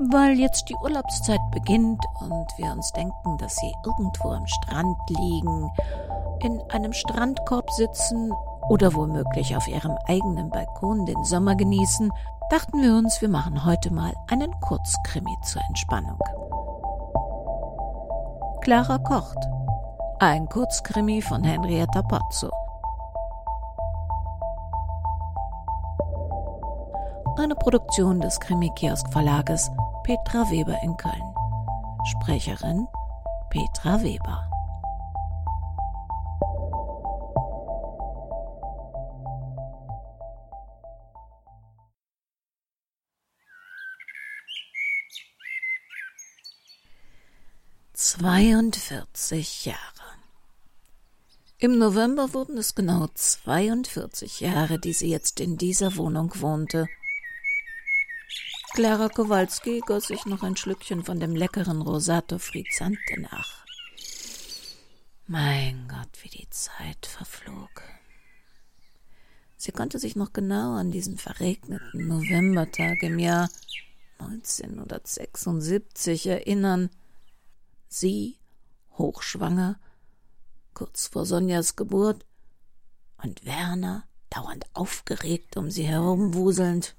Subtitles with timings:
[0.00, 5.70] Weil jetzt die Urlaubszeit beginnt und wir uns denken, dass sie irgendwo am Strand liegen,
[6.40, 8.32] in einem Strandkorb sitzen
[8.68, 12.12] oder womöglich auf ihrem eigenen Balkon den Sommer genießen,
[12.48, 16.18] dachten wir uns, wir machen heute mal einen Kurzkrimi zur Entspannung.
[18.60, 19.38] Clara kocht.
[20.20, 22.50] Ein Kurzkrimi von Henrietta Pozzo.
[27.36, 29.70] Eine Produktion des Krimi-Kiosk Verlages
[30.08, 31.34] Petra Weber in Köln.
[32.06, 32.88] Sprecherin
[33.50, 34.50] Petra Weber.
[47.92, 49.78] Zweiundvierzig Jahre.
[51.58, 56.86] Im November wurden es genau zweiundvierzig Jahre, die sie jetzt in dieser Wohnung wohnte.
[58.74, 63.64] Clara Kowalski goss sich noch ein Schlückchen von dem leckeren Rosato Frizzante nach.
[65.26, 67.82] Mein Gott, wie die Zeit verflog.
[69.56, 73.48] Sie konnte sich noch genau an diesen verregneten Novembertag im Jahr
[74.18, 76.90] 1976 erinnern,
[77.88, 78.38] sie,
[78.96, 79.80] hochschwanger,
[80.74, 82.24] kurz vor Sonjas Geburt,
[83.22, 86.94] und Werner, dauernd aufgeregt um sie herumwuselnd.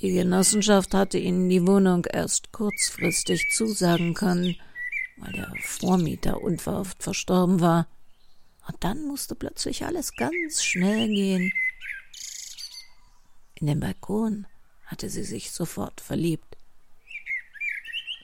[0.00, 4.54] Die Genossenschaft hatte ihnen die Wohnung erst kurzfristig zusagen können,
[5.16, 7.88] weil der Vormieter unverhofft verstorben war.
[8.68, 11.52] Und dann musste plötzlich alles ganz schnell gehen.
[13.56, 14.46] In den Balkon
[14.86, 16.56] hatte sie sich sofort verliebt.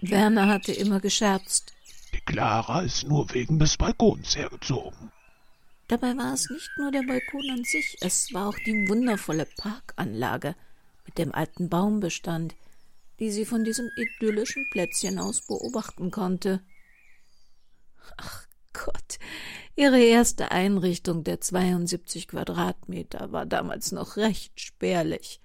[0.00, 1.72] Werner hatte immer gescherzt.
[2.12, 5.10] Die Clara ist nur wegen des Balkons hergezogen.
[5.88, 10.54] Dabei war es nicht nur der Balkon an sich, es war auch die wundervolle Parkanlage
[11.04, 12.54] mit dem alten Baumbestand,
[13.18, 16.60] die sie von diesem idyllischen Plätzchen aus beobachten konnte.
[18.16, 19.18] Ach Gott,
[19.76, 25.40] ihre erste Einrichtung der 72 Quadratmeter war damals noch recht spärlich.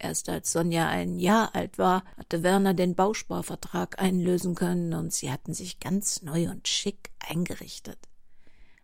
[0.00, 5.32] Erst als Sonja ein Jahr alt war, hatte Werner den Bausparvertrag einlösen können und sie
[5.32, 7.98] hatten sich ganz neu und schick eingerichtet.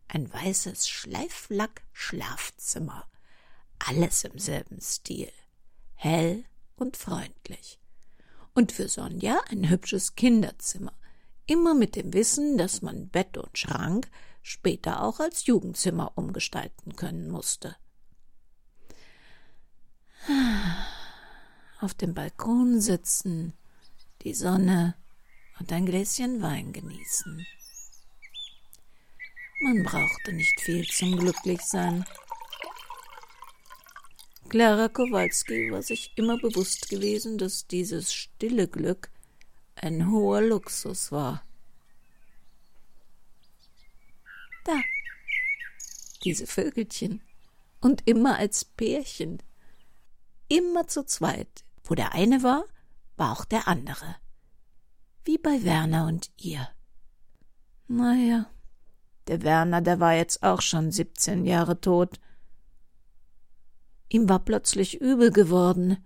[0.08, 3.06] Ein weißes Schleiflack-Schlafzimmer.
[3.78, 5.30] Alles im selben Stil.
[6.04, 6.44] Hell
[6.76, 7.78] und freundlich.
[8.52, 10.92] Und für Sonja ein hübsches Kinderzimmer.
[11.46, 14.10] Immer mit dem Wissen, dass man Bett und Schrank
[14.42, 17.76] später auch als Jugendzimmer umgestalten können musste
[21.80, 23.52] auf dem Balkon sitzen,
[24.22, 24.94] die Sonne
[25.60, 27.46] und ein Gläschen Wein genießen.
[29.62, 32.04] Man brauchte nicht viel zum Glücklichsein.
[34.48, 39.10] Clara Kowalski war sich immer bewusst gewesen, dass dieses stille Glück
[39.74, 41.42] ein hoher Luxus war.
[44.64, 44.80] Da,
[46.24, 47.20] diese Vögelchen,
[47.80, 49.42] und immer als Pärchen,
[50.48, 52.64] immer zu zweit, wo der eine war,
[53.16, 54.16] war auch der andere.
[55.24, 56.68] Wie bei Werner und ihr.
[57.88, 58.50] Naja,
[59.26, 62.20] der Werner, der war jetzt auch schon siebzehn Jahre tot.
[64.14, 65.96] Ihm war plötzlich übel geworden,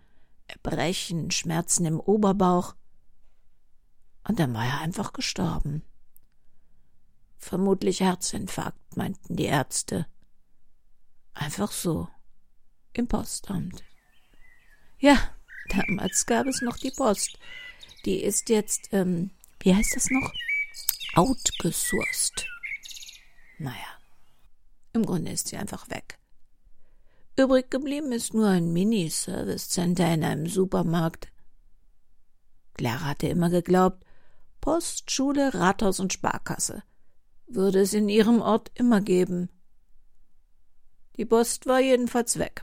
[0.46, 2.74] Erbrechen, Schmerzen im Oberbauch.
[4.26, 5.82] Und dann war er einfach gestorben.
[7.36, 10.06] Vermutlich Herzinfarkt, meinten die Ärzte.
[11.34, 12.08] Einfach so.
[12.94, 13.84] Im Postamt.
[14.98, 15.18] Ja,
[15.68, 17.38] Damals gab es noch die Post.
[18.06, 20.32] Die ist jetzt, ähm, wie heißt das noch?
[21.14, 22.46] Outgesourced.
[23.58, 23.98] Naja,
[24.94, 26.18] im Grunde ist sie einfach weg.
[27.38, 31.28] Übrig geblieben ist nur ein Mini-Service-Center in einem Supermarkt.
[32.74, 34.04] Clara hatte immer geglaubt,
[34.60, 36.82] Post, Schule, Rathaus und Sparkasse
[37.48, 39.48] würde es in ihrem Ort immer geben.
[41.16, 42.62] Die Post war jedenfalls weg.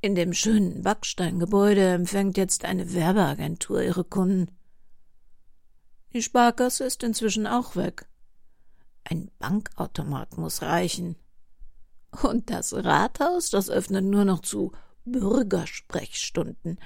[0.00, 4.56] In dem schönen Backsteingebäude empfängt jetzt eine Werbeagentur ihre Kunden.
[6.12, 8.06] Die Sparkasse ist inzwischen auch weg.
[9.04, 11.16] Ein Bankautomat muss reichen.
[12.22, 14.72] Und das Rathaus, das öffnet nur noch zu
[15.04, 16.78] Bürgersprechstunden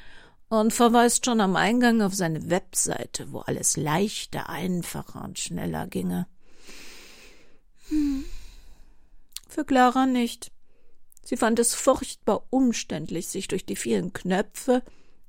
[0.48, 6.26] und verweist schon am Eingang auf seine Webseite, wo alles leichter, einfacher und schneller ginge.
[7.88, 8.24] Hm.
[9.48, 10.52] Für Clara nicht.
[11.24, 14.82] Sie fand es furchtbar umständlich, sich durch die vielen Knöpfe,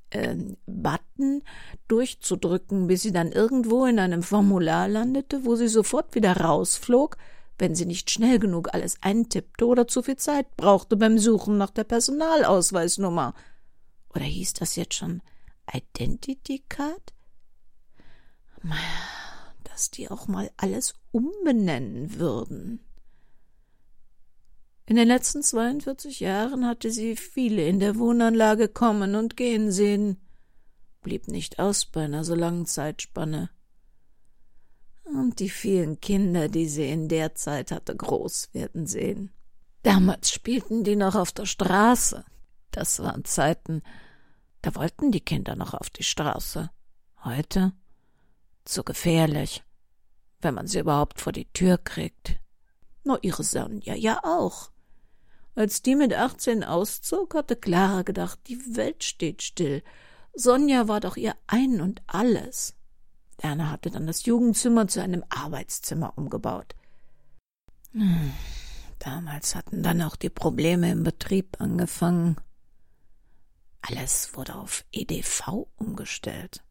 [0.10, 0.36] äh,
[0.66, 1.44] Button
[1.88, 7.18] durchzudrücken, bis sie dann irgendwo in einem Formular landete, wo sie sofort wieder rausflog,
[7.58, 11.70] wenn sie nicht schnell genug alles eintippte oder zu viel Zeit brauchte beim Suchen nach
[11.70, 13.34] der Personalausweisnummer.
[14.14, 15.22] Oder hieß das jetzt schon
[15.72, 17.14] Identity Card?
[19.64, 22.80] Dass die auch mal alles umbenennen würden.
[24.86, 30.18] In den letzten 42 Jahren hatte sie viele in der Wohnanlage kommen und gehen sehen,
[31.02, 33.50] blieb nicht aus bei einer so langen Zeitspanne.
[35.16, 39.32] Und die vielen Kinder, die sie in der Zeit hatte groß werden sehen.
[39.84, 42.24] Damals spielten die noch auf der Straße.
[42.72, 43.84] Das waren Zeiten,
[44.62, 46.72] da wollten die Kinder noch auf die Straße.
[47.24, 47.74] Heute
[48.66, 49.64] zu gefährlich,
[50.42, 52.40] wenn man sie überhaupt vor die Tür kriegt.
[53.04, 54.72] Nur ihre Sonja ja auch.
[55.56, 59.84] Als die mit achtzehn auszog, hatte Clara gedacht, die Welt steht still.
[60.34, 62.76] Sonja war doch ihr Ein und alles.
[63.38, 66.76] Erna hatte dann das Jugendzimmer zu einem Arbeitszimmer umgebaut.
[67.92, 68.34] Hm,
[69.00, 72.38] damals hatten dann auch die Probleme im Betrieb angefangen.
[73.82, 76.64] Alles wurde auf EDV umgestellt.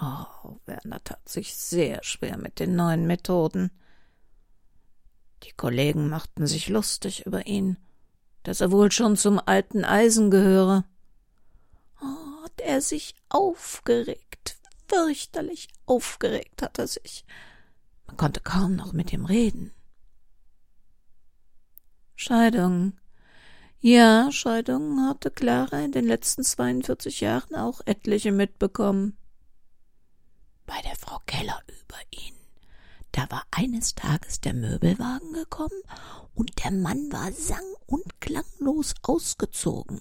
[0.00, 3.70] Oh, Werner tat sich sehr schwer mit den neuen Methoden.
[5.44, 7.76] Die Kollegen machten sich lustig über ihn
[8.44, 10.84] dass er wohl schon zum alten Eisen gehöre.
[12.00, 14.56] Oh, hat er sich aufgeregt,
[14.88, 17.24] fürchterlich aufgeregt hat er sich.
[18.06, 19.72] Man konnte kaum noch mit ihm reden.
[22.16, 22.94] Scheidung.
[23.80, 29.16] Ja, Scheidung hatte Clara in den letzten 42 Jahren auch etliche mitbekommen.
[30.64, 32.34] Bei der Frau Keller über ihn.
[33.12, 35.82] Da war eines Tages der Möbelwagen gekommen
[36.34, 40.00] und der Mann war sang- und klanglos ausgezogen.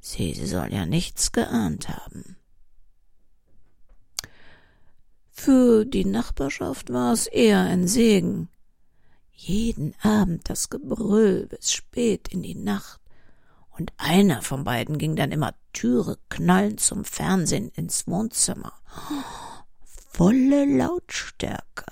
[0.00, 2.36] Sie soll ja nichts geahnt haben.
[5.42, 8.50] Für die Nachbarschaft war es eher ein Segen.
[9.32, 13.00] Jeden Abend das Gebrüll bis spät in die Nacht,
[13.70, 18.74] und einer von beiden ging dann immer Türe knallend zum Fernsehen ins Wohnzimmer.
[20.10, 21.86] Volle Lautstärke.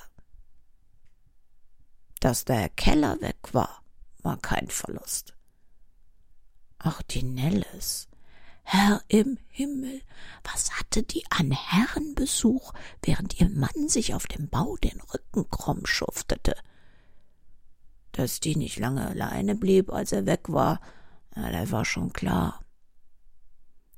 [2.20, 3.82] Dass der Keller weg war,
[4.22, 5.34] war kein Verlust.
[6.78, 8.08] Ach, die Nelles.
[8.70, 10.02] Herr im Himmel,
[10.44, 15.86] was hatte die an Herrenbesuch, während ihr Mann sich auf dem Bau den Rücken krumm
[15.86, 16.54] schuftete?
[18.12, 20.82] Dass die nicht lange alleine blieb, als er weg war,
[21.34, 22.62] na, das war schon klar.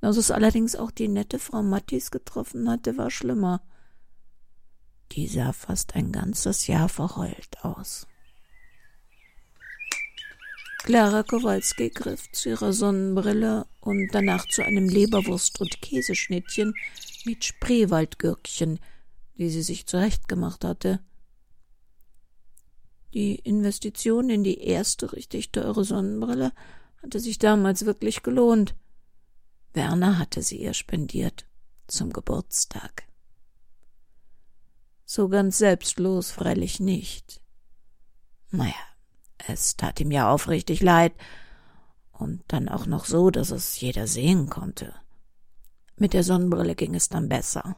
[0.00, 3.62] Dass es allerdings auch die nette Frau Mattis getroffen hatte, war schlimmer.
[5.10, 8.06] Die sah fast ein ganzes Jahr verheult aus.
[10.90, 16.74] Clara Kowalski griff zu ihrer Sonnenbrille und danach zu einem Leberwurst- und Käseschnittchen
[17.24, 18.80] mit Spreewaldgürkchen,
[19.38, 20.98] die sie sich zurechtgemacht hatte.
[23.14, 26.50] Die Investition in die erste richtig teure Sonnenbrille
[27.00, 28.74] hatte sich damals wirklich gelohnt.
[29.72, 31.46] Werner hatte sie ihr spendiert
[31.86, 33.04] zum Geburtstag.
[35.04, 37.40] So ganz selbstlos freilich nicht.
[38.50, 38.89] Naja,
[39.48, 41.12] es tat ihm ja aufrichtig leid,
[42.12, 44.94] und dann auch noch so, dass es jeder sehen konnte.
[45.96, 47.76] Mit der Sonnenbrille ging es dann besser.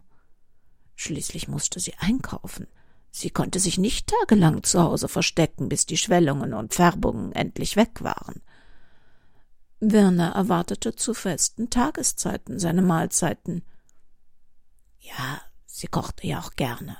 [0.96, 2.66] Schließlich musste sie einkaufen.
[3.10, 8.02] Sie konnte sich nicht tagelang zu Hause verstecken, bis die Schwellungen und Färbungen endlich weg
[8.02, 8.42] waren.
[9.80, 13.64] Werner erwartete zu festen Tageszeiten seine Mahlzeiten.
[15.00, 16.96] Ja, sie kochte ja auch gerne.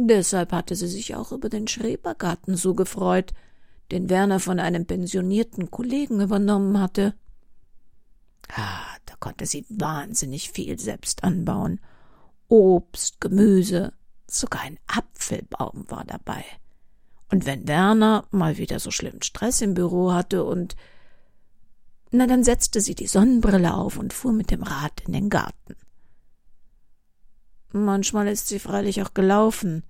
[0.00, 3.32] Deshalb hatte sie sich auch über den Schrebergarten so gefreut,
[3.90, 7.14] den Werner von einem pensionierten Kollegen übernommen hatte.
[8.48, 11.80] Ah, da konnte sie wahnsinnig viel selbst anbauen.
[12.46, 13.92] Obst, Gemüse,
[14.30, 16.44] sogar ein Apfelbaum war dabei.
[17.28, 20.76] Und wenn Werner mal wieder so schlimmen Stress im Büro hatte und
[22.12, 25.74] na, dann setzte sie die Sonnenbrille auf und fuhr mit dem Rad in den Garten.
[27.72, 29.82] Manchmal ist sie freilich auch gelaufen,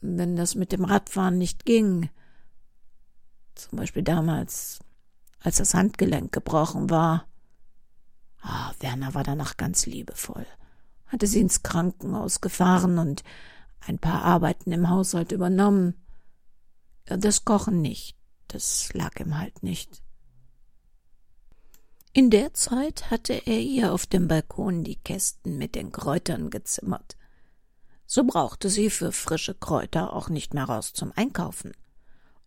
[0.00, 2.10] wenn das mit dem Radfahren nicht ging.
[3.54, 4.78] Zum Beispiel damals,
[5.40, 7.26] als das Handgelenk gebrochen war.
[8.40, 10.46] Ah, Werner war danach ganz liebevoll,
[11.06, 13.24] hatte sie ins Krankenhaus gefahren und
[13.80, 15.94] ein paar Arbeiten im Haushalt übernommen.
[17.04, 20.02] Das Kochen nicht, das lag ihm halt nicht.
[22.12, 27.17] In der Zeit hatte er ihr auf dem Balkon die Kästen mit den Kräutern gezimmert.
[28.10, 31.72] So brauchte sie für frische Kräuter auch nicht mehr raus zum Einkaufen.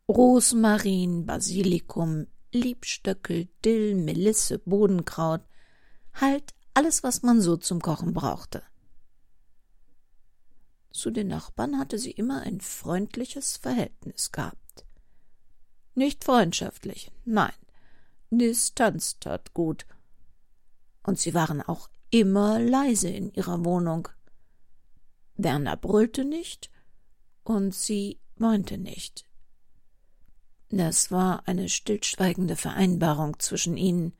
[0.09, 5.41] Rosmarin, Basilikum, Liebstöckel, Dill, Melisse, Bodenkraut,
[6.15, 8.63] halt alles, was man so zum Kochen brauchte.
[10.91, 14.85] Zu den Nachbarn hatte sie immer ein freundliches Verhältnis gehabt.
[15.93, 17.53] Nicht freundschaftlich, nein,
[18.31, 19.85] Distanz tat gut.
[21.03, 24.07] Und sie waren auch immer leise in ihrer Wohnung.
[25.43, 26.69] Werner brüllte nicht
[27.43, 29.25] und sie weinte nicht.
[30.69, 34.13] Das war eine stillschweigende Vereinbarung zwischen ihnen.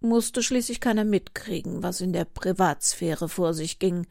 [0.00, 4.06] Musste schließlich keiner mitkriegen, was in der Privatsphäre vor sich ging.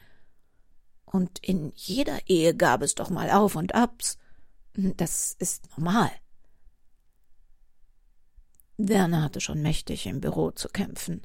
[1.06, 4.18] Und in jeder Ehe gab es doch mal Auf und Abs.
[4.74, 6.10] Das ist normal.
[8.78, 11.22] Werner hatte schon mächtig im Büro zu kämpfen.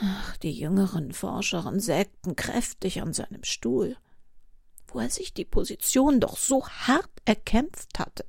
[0.00, 3.96] Ach, die jüngeren Forscherinnen sägten kräftig an seinem Stuhl,
[4.88, 8.24] wo er sich die Position doch so hart erkämpft hatte.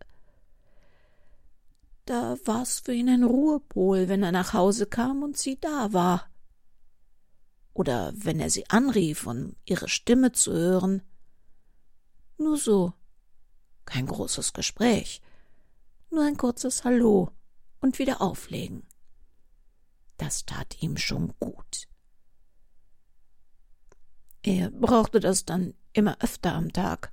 [2.05, 6.29] Da war's für ihn ein Ruhepol, wenn er nach Hause kam und sie da war.
[7.73, 11.03] Oder wenn er sie anrief, um ihre Stimme zu hören.
[12.37, 12.93] Nur so.
[13.85, 15.21] Kein großes Gespräch.
[16.09, 17.31] Nur ein kurzes Hallo
[17.79, 18.83] und wieder auflegen.
[20.21, 21.87] Das tat ihm schon gut.
[24.43, 27.11] Er brauchte das dann immer öfter am Tag.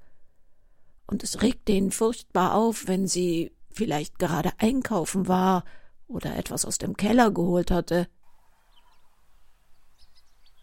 [1.06, 5.64] Und es regte ihn furchtbar auf, wenn sie vielleicht gerade einkaufen war
[6.06, 8.08] oder etwas aus dem Keller geholt hatte.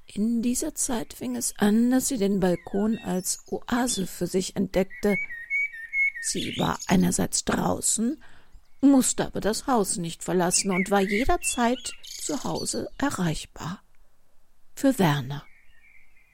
[0.05, 5.15] In dieser Zeit fing es an, dass sie den Balkon als Oase für sich entdeckte.
[6.21, 8.21] Sie war einerseits draußen
[8.89, 13.81] musste aber das Haus nicht verlassen und war jederzeit zu Hause erreichbar.
[14.75, 15.45] Für Werner.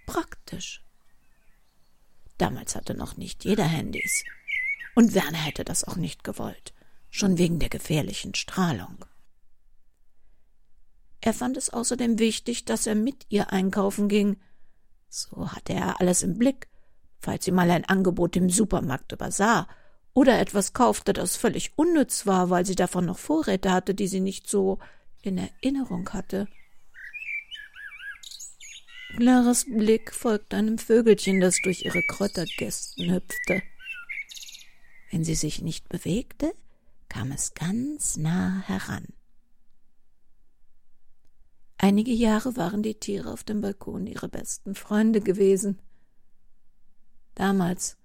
[0.06, 0.84] Praktisch.
[2.38, 4.24] Damals hatte noch nicht jeder Handys.
[4.96, 6.74] Und Werner hätte das auch nicht gewollt,
[7.10, 9.06] schon wegen der gefährlichen Strahlung.
[11.22, 14.38] Er fand es außerdem wichtig, dass er mit ihr einkaufen ging.
[15.08, 16.68] So hatte er alles im Blick,
[17.20, 19.68] falls sie mal ein Angebot im Supermarkt übersah
[20.14, 24.20] oder etwas kaufte, das völlig unnütz war, weil sie davon noch Vorräte hatte, die sie
[24.20, 24.80] nicht so
[25.22, 26.48] in Erinnerung hatte.
[29.18, 33.62] Claras Blick folgte einem Vögelchen, das durch ihre Kräuterkästen hüpfte.
[35.12, 36.54] Wenn sie sich nicht bewegte,
[37.10, 39.08] kam es ganz nah heran.
[41.78, 45.80] Einige Jahre waren die Tiere auf dem Balkon ihre besten Freunde gewesen.
[47.36, 47.98] Damals,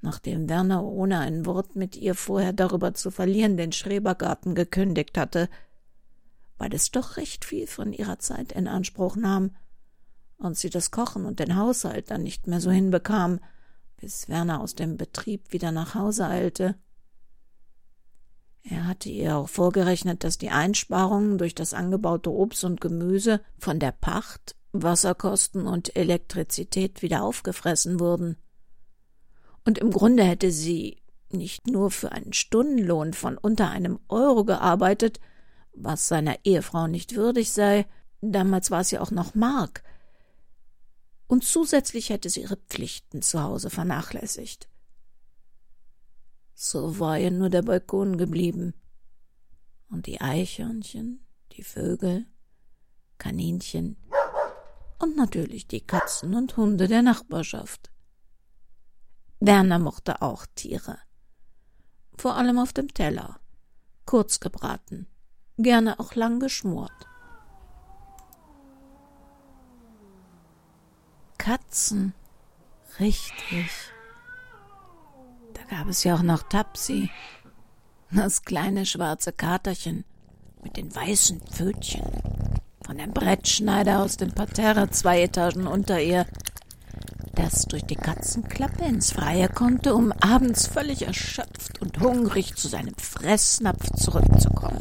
[0.00, 5.48] nachdem Werner ohne ein Wort mit ihr vorher darüber zu verlieren den Schrebergarten gekündigt hatte,
[6.58, 9.56] weil es doch recht viel von ihrer Zeit in Anspruch nahm
[10.36, 13.40] und sie das Kochen und den Haushalt dann nicht mehr so hinbekam,
[13.98, 16.76] bis Werner aus dem Betrieb wieder nach Hause eilte.
[18.62, 23.78] Er hatte ihr auch vorgerechnet, dass die Einsparungen durch das angebaute Obst und Gemüse von
[23.78, 28.36] der Pacht, Wasserkosten und Elektrizität wieder aufgefressen wurden.
[29.70, 31.00] Und im Grunde hätte sie
[31.30, 35.20] nicht nur für einen Stundenlohn von unter einem Euro gearbeitet,
[35.72, 37.86] was seiner Ehefrau nicht würdig sei,
[38.20, 39.84] damals war es ja auch noch Mark,
[41.28, 44.68] und zusätzlich hätte sie ihre Pflichten zu Hause vernachlässigt.
[46.52, 48.74] So war ihr nur der Balkon geblieben.
[49.88, 52.26] Und die Eichhörnchen, die Vögel,
[53.18, 53.98] Kaninchen
[54.98, 57.92] und natürlich die Katzen und Hunde der Nachbarschaft.
[59.40, 60.98] Werner mochte auch Tiere.
[62.16, 63.40] Vor allem auf dem Teller.
[64.04, 65.06] Kurz gebraten.
[65.56, 66.92] Gerne auch lang geschmort.
[71.38, 72.12] Katzen.
[72.98, 73.70] Richtig.
[75.54, 77.10] Da gab es ja auch noch Tapsi.
[78.10, 80.04] Das kleine schwarze Katerchen
[80.62, 82.04] mit den weißen Pfötchen.
[82.84, 86.26] Von dem Brettschneider aus dem Parterre zwei Etagen unter ihr
[87.34, 92.94] das durch die Katzenklappe ins Freie konnte, um abends völlig erschöpft und hungrig zu seinem
[92.96, 94.80] Fressnapf zurückzukommen.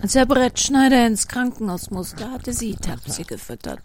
[0.00, 3.80] Als der Brettschneider ins Krankenhaus musste, hatte sie Tapsi gefüttert.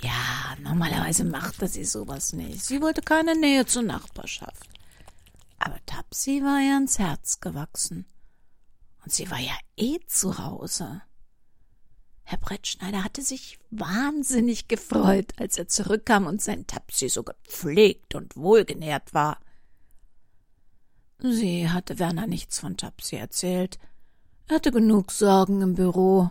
[0.00, 2.64] Ja, normalerweise machte sie sowas nicht.
[2.64, 4.68] Sie wollte keine Nähe zur Nachbarschaft.
[5.58, 8.06] Aber Tapsi war ihr ans Herz gewachsen.
[9.04, 11.02] Und sie war ja eh zu Hause.
[12.24, 18.36] Herr Brettschneider hatte sich wahnsinnig gefreut, als er zurückkam und sein Tapsi so gepflegt und
[18.36, 19.38] wohlgenährt war.
[21.18, 23.78] Sie hatte Werner nichts von Tapsi erzählt.
[24.48, 26.30] Er hatte genug Sorgen im Büro.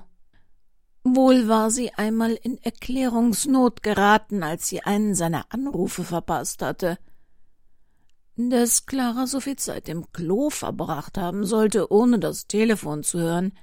[1.04, 6.98] Wohl war sie einmal in Erklärungsnot geraten, als sie einen seiner Anrufe verpasst hatte.
[8.36, 13.54] Dass Clara so viel Zeit im Klo verbracht haben sollte, ohne das Telefon zu hören,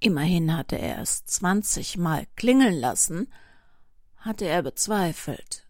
[0.00, 3.28] Immerhin hatte er es zwanzigmal klingeln lassen,
[4.16, 5.66] hatte er bezweifelt.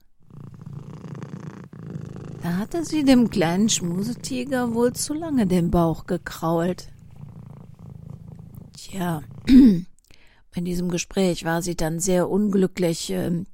[2.40, 6.92] Da hatte sie dem kleinen Schmusetiger wohl zu lange den Bauch gekrault.
[8.72, 13.44] Tja, in diesem Gespräch war sie dann sehr unglücklich äh,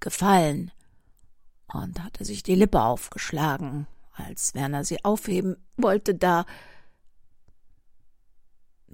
[0.00, 0.72] gefallen
[1.72, 6.44] und hatte sich die Lippe aufgeschlagen, als Werner sie aufheben wollte, da.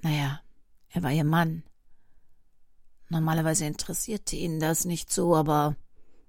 [0.01, 0.39] Naja,
[0.95, 1.63] er war ihr Mann.
[3.09, 5.75] Normalerweise interessierte ihn das nicht so, aber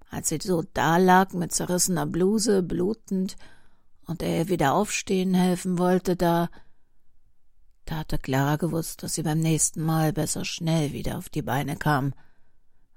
[0.09, 3.37] als sie so dalag mit zerrissener Bluse, blutend,
[4.05, 6.49] und er ihr wieder aufstehen helfen wollte, da
[7.85, 11.77] da hatte Clara gewusst, dass sie beim nächsten Mal besser schnell wieder auf die Beine
[11.77, 12.13] kam,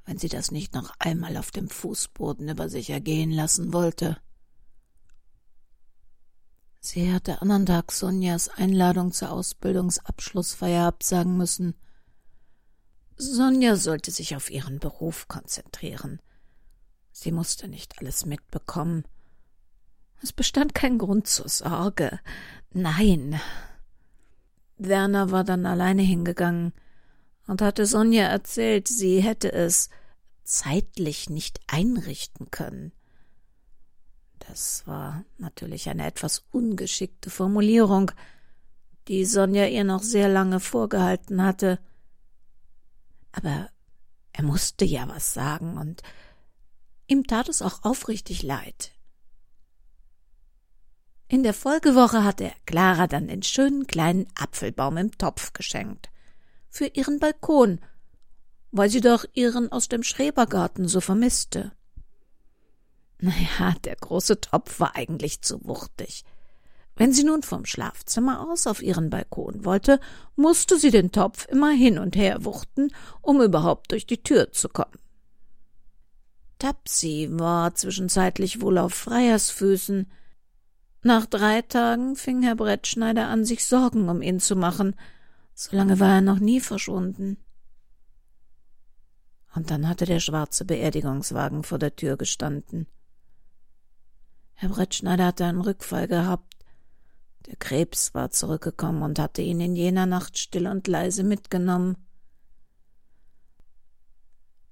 [0.05, 4.17] wenn sie das nicht noch einmal auf dem Fußboden über sich ergehen lassen wollte.
[6.81, 11.75] Sie hatte andern Tag Sonjas Einladung zur Ausbildungsabschlussfeier absagen müssen.
[13.17, 16.21] Sonja sollte sich auf ihren Beruf konzentrieren.
[17.13, 19.05] Sie musste nicht alles mitbekommen.
[20.23, 22.19] Es bestand kein Grund zur Sorge.
[22.73, 23.39] Nein,
[24.79, 26.73] Werner war dann alleine hingegangen
[27.47, 29.91] und hatte Sonja erzählt, sie hätte es
[30.45, 32.93] zeitlich nicht einrichten können.
[34.41, 38.11] Das war natürlich eine etwas ungeschickte Formulierung,
[39.09, 41.79] die Sonja ihr noch sehr lange vorgehalten hatte.
[43.33, 43.71] Aber
[44.33, 46.03] er musste ja was sagen, und
[47.07, 48.93] ihm tat es auch aufrichtig leid.
[51.29, 56.11] In der Folgewoche hatte er Clara dann den schönen kleinen Apfelbaum im Topf geschenkt.
[56.69, 57.81] Für ihren Balkon,
[58.73, 61.73] weil sie doch ihren aus dem Schrebergarten so vermisste.
[63.21, 66.25] Naja, der große Topf war eigentlich zu wuchtig.
[66.97, 70.01] Wenn sie nun vom Schlafzimmer aus auf ihren Balkon wollte,
[70.37, 74.69] musste sie den Topf immer hin und her wuchten, um überhaupt durch die Tür zu
[74.69, 74.99] kommen.
[76.59, 80.11] Tapsi war zwischenzeitlich wohl auf Freiersfüßen,
[81.03, 84.95] nach drei Tagen fing Herr Brettschneider an, sich Sorgen um ihn zu machen.
[85.55, 87.39] So lange war er noch nie verschwunden.
[89.55, 92.87] Und dann hatte der schwarze Beerdigungswagen vor der Tür gestanden.
[94.61, 96.55] Herr Brettschneider hatte einen Rückfall gehabt.
[97.47, 101.97] Der Krebs war zurückgekommen und hatte ihn in jener Nacht still und leise mitgenommen.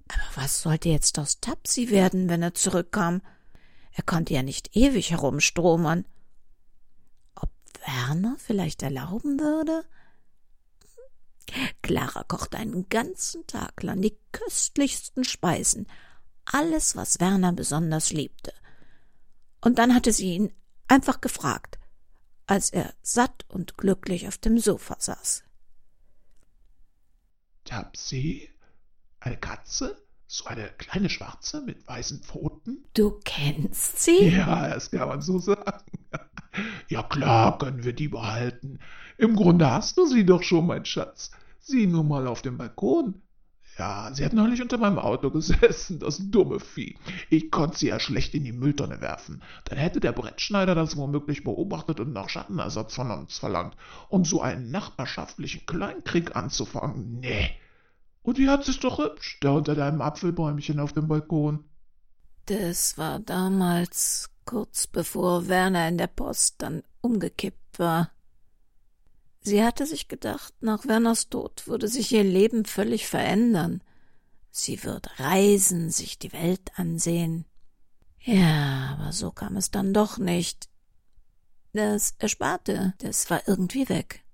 [0.08, 3.22] Aber was sollte jetzt aus Tapsi werden, wenn er zurückkam?
[3.92, 6.04] Er konnte ja nicht ewig herumstromern.
[7.86, 9.86] Werner vielleicht erlauben würde?
[11.80, 15.86] Clara kochte einen ganzen Tag lang die köstlichsten Speisen,
[16.44, 18.52] alles, was Werner besonders liebte.
[19.60, 20.52] Und dann hatte sie ihn
[20.86, 21.78] einfach gefragt,
[22.46, 25.44] als er satt und glücklich auf dem Sofa saß.
[27.64, 28.48] Tapsi,
[29.20, 30.02] eine Katze?
[30.30, 32.84] So eine kleine Schwarze mit weißen Pfoten?
[32.92, 34.28] Du kennst sie?
[34.28, 35.84] Ja, das kann man so sagen.
[36.88, 38.80] Ja klar können wir die behalten.
[39.16, 41.30] Im Grunde hast du sie doch schon, mein Schatz.
[41.60, 43.22] Sieh nur mal auf dem Balkon.
[43.78, 46.96] Ja, sie hat neulich unter meinem Auto gesessen, das dumme Vieh.
[47.30, 49.42] Ich konnte sie ja schlecht in die Mülltonne werfen.
[49.66, 53.76] Dann hätte der Brettschneider das womöglich beobachtet und nach Schattenersatz von uns verlangt.
[54.08, 57.50] Und so einen nachbarschaftlichen Kleinkrieg anzufangen, nee.
[58.22, 61.64] Und die hat sich doch hübsch, da unter deinem Apfelbäumchen auf dem Balkon.
[62.46, 68.10] Das war damals kurz bevor Werner in der Post dann umgekippt war.
[69.40, 73.82] Sie hatte sich gedacht, nach Werners Tod würde sich ihr Leben völlig verändern.
[74.50, 77.44] Sie würde reisen, sich die Welt ansehen.
[78.20, 80.68] Ja, aber so kam es dann doch nicht.
[81.72, 84.24] Das Ersparte, das war irgendwie weg.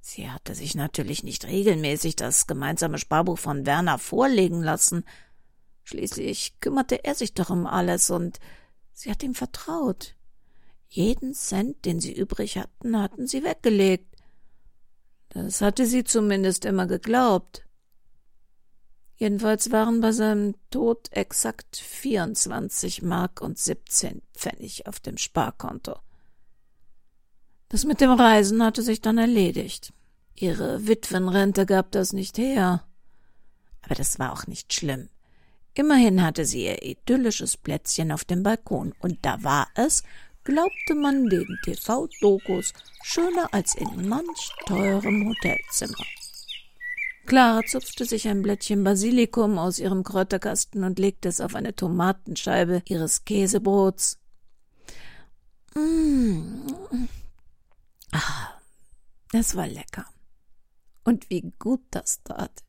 [0.00, 5.04] Sie hatte sich natürlich nicht regelmäßig das gemeinsame Sparbuch von Werner vorlegen lassen.
[5.84, 8.38] Schließlich kümmerte er sich doch um alles und
[9.00, 10.14] Sie hat ihm vertraut.
[10.86, 14.09] Jeden Cent, den sie übrig hatten, hatten sie weggelegt.
[15.30, 17.64] Das hatte sie zumindest immer geglaubt.
[19.16, 25.96] Jedenfalls waren bei seinem Tod exakt 24 Mark und 17 Pfennig auf dem Sparkonto.
[27.68, 29.92] Das mit dem Reisen hatte sich dann erledigt.
[30.34, 32.82] Ihre Witwenrente gab das nicht her.
[33.82, 35.08] Aber das war auch nicht schlimm.
[35.74, 40.02] Immerhin hatte sie ihr idyllisches Plätzchen auf dem Balkon, und da war es,
[40.44, 42.72] glaubte man den TV-Dokus,
[43.02, 46.04] schöner als in manch teurem Hotelzimmer.
[47.26, 52.82] Clara zupfte sich ein Blättchen Basilikum aus ihrem Kräuterkasten und legte es auf eine Tomatenscheibe
[52.86, 54.18] ihres Käsebrots.
[55.74, 57.08] Mmh.
[58.12, 58.54] Ah,
[59.32, 60.06] es war lecker.
[61.04, 62.64] Und wie gut das tat.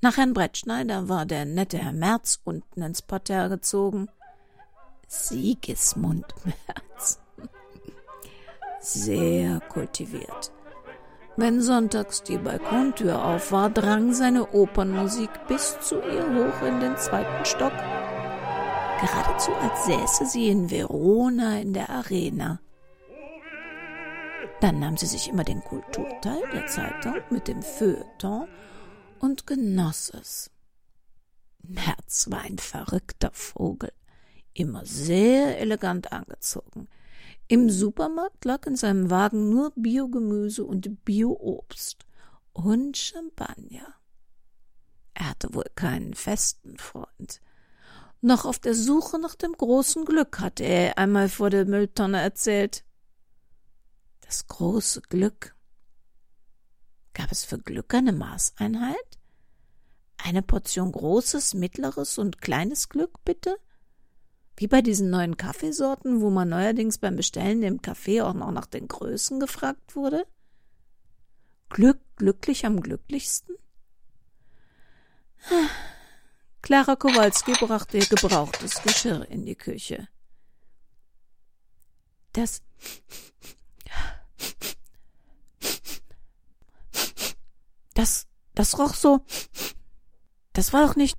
[0.00, 4.08] Nach Herrn Brettschneider war der nette Herr Merz unten ins Parterre gezogen.
[5.08, 7.20] Sigismund Merz.
[8.80, 10.52] Sehr kultiviert.
[11.36, 16.96] Wenn sonntags die Balkontür auf war, drang seine Opernmusik bis zu ihr hoch in den
[16.96, 17.72] zweiten Stock.
[19.00, 22.60] Geradezu als säße sie in Verona in der Arena.
[24.60, 28.46] Dann nahm sie sich immer den Kulturteil der Zeitung mit dem Feuilleton
[29.18, 30.50] und genoss es.
[31.62, 33.92] Merz war ein verrückter Vogel,
[34.54, 36.88] immer sehr elegant angezogen.
[37.46, 42.06] Im Supermarkt lag in seinem Wagen nur Biogemüse und Bioobst
[42.52, 43.94] und Champagner.
[45.12, 47.40] Er hatte wohl keinen festen Freund.
[48.20, 52.84] Noch auf der Suche nach dem großen Glück hatte er einmal vor der Mülltonne erzählt.
[54.22, 55.54] Das große Glück.
[57.12, 59.18] Gab es für Glück eine Maßeinheit?
[60.16, 63.58] Eine Portion großes, mittleres und kleines Glück, bitte?
[64.56, 68.66] Wie bei diesen neuen Kaffeesorten, wo man neuerdings beim Bestellen im Kaffee auch noch nach
[68.66, 70.26] den Größen gefragt wurde?
[71.70, 73.56] Glück glücklich am glücklichsten?
[76.62, 80.08] Clara Kowalski brachte ihr gebrauchtes Geschirr in die Küche.
[82.32, 82.62] Das
[87.94, 89.24] Das das roch so.
[90.52, 91.16] Das war doch nicht.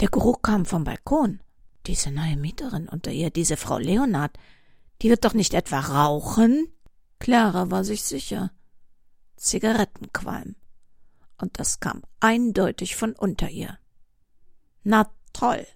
[0.00, 1.40] Der Geruch kam vom Balkon.
[1.88, 4.38] Diese neue Mieterin unter ihr, diese Frau Leonard,
[5.00, 6.68] die wird doch nicht etwa rauchen?
[7.18, 8.52] Clara war sich sicher.
[9.36, 10.54] Zigarettenqualm.
[11.38, 13.78] Und das kam eindeutig von unter ihr.
[14.84, 15.66] Na toll.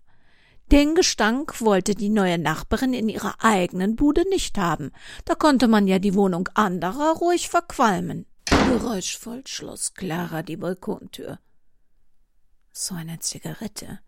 [0.70, 4.92] Den Gestank wollte die neue Nachbarin in ihrer eigenen Bude nicht haben.
[5.24, 8.26] Da konnte man ja die Wohnung anderer ruhig verqualmen.
[8.44, 11.38] Geräuschvoll schloss Clara die Balkontür.
[12.70, 14.00] So eine Zigarette.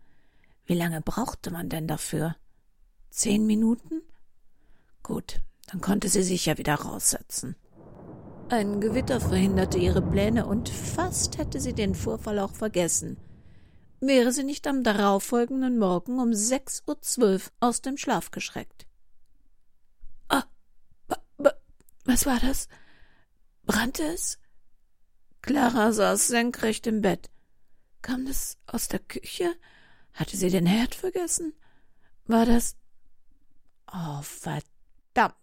[0.65, 2.35] Wie lange brauchte man denn dafür?
[3.09, 4.01] Zehn Minuten?
[5.03, 7.55] Gut, dann konnte sie sich ja wieder raussetzen.
[8.49, 13.17] Ein Gewitter verhinderte ihre Pläne und fast hätte sie den Vorfall auch vergessen.
[13.99, 18.85] Wäre sie nicht am darauffolgenden Morgen um sechs Uhr zwölf aus dem Schlaf geschreckt.
[20.27, 20.43] Ah,
[22.05, 22.67] was war das?
[23.63, 24.37] Brannte es?
[25.41, 27.29] Clara saß senkrecht im Bett.
[28.01, 29.55] Kam das aus der Küche?
[30.15, 31.53] Hatte sie den Herd vergessen?
[32.25, 32.77] War das.
[33.93, 35.35] Oh, verdammt.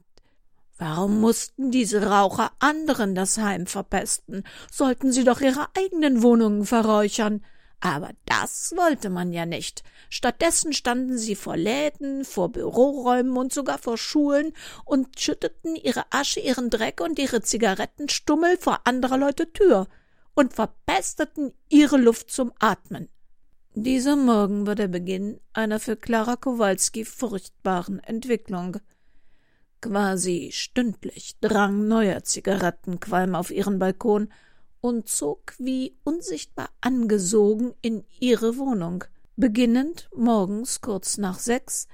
[0.78, 4.44] Warum mussten diese Raucher anderen das Heim verpesten?
[4.70, 7.44] Sollten sie doch ihre eigenen Wohnungen verräuchern.
[7.80, 9.84] Aber das wollte man ja nicht.
[10.08, 14.52] Stattdessen standen sie vor Läden, vor Büroräumen und sogar vor Schulen
[14.84, 19.88] und schütteten ihre Asche, ihren Dreck und ihre Zigarettenstummel vor anderer Leute Tür
[20.34, 23.08] und verpesteten ihre Luft zum Atmen.
[23.74, 28.76] Dieser Morgen war der Beginn einer für Klara Kowalski furchtbaren Entwicklung.
[29.80, 34.30] Quasi stündlich drang neuer Zigarettenqualm auf ihren Balkon
[34.82, 39.04] und zog wie unsichtbar angesogen in ihre Wohnung,
[39.36, 41.88] beginnend morgens kurz nach sechs,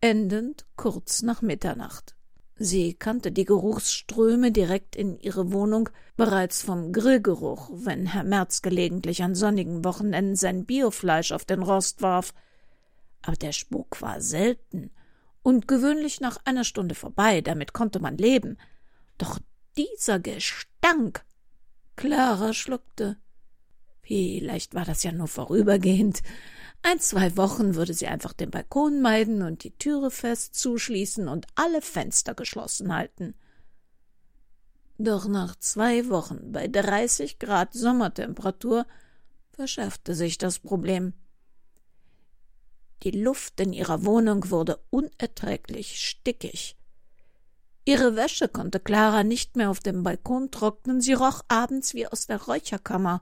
[0.00, 2.16] endend kurz nach Mitternacht.
[2.60, 9.22] Sie kannte die Geruchsströme direkt in ihre Wohnung bereits vom Grillgeruch, wenn Herr Merz gelegentlich
[9.22, 12.34] an sonnigen Wochenenden sein Biofleisch auf den Rost warf.
[13.22, 14.90] Aber der Spuk war selten
[15.42, 18.58] und gewöhnlich nach einer Stunde vorbei, damit konnte man leben.
[19.18, 19.38] Doch
[19.76, 21.24] dieser Gestank.
[21.94, 23.18] Clara schluckte.
[24.08, 26.22] Vielleicht war das ja nur vorübergehend.
[26.82, 31.46] Ein, zwei Wochen würde sie einfach den Balkon meiden und die Türe fest zuschließen und
[31.56, 33.34] alle Fenster geschlossen halten.
[34.96, 38.86] Doch nach zwei Wochen bei 30 Grad Sommertemperatur
[39.50, 41.12] verschärfte sich das Problem.
[43.02, 46.78] Die Luft in ihrer Wohnung wurde unerträglich stickig.
[47.84, 52.26] Ihre Wäsche konnte Clara nicht mehr auf dem Balkon trocknen, sie roch abends wie aus
[52.26, 53.20] der Räucherkammer.